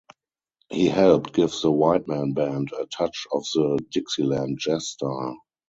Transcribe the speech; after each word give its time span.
He 0.71 0.87
helped 0.87 1.31
give 1.31 1.53
the 1.61 1.71
Whiteman 1.71 2.33
band 2.33 2.71
a 2.73 2.87
touch 2.87 3.27
of 3.31 3.43
the 3.53 3.85
Dixieland 3.91 4.57
jazz 4.57 4.87
style. 4.87 5.37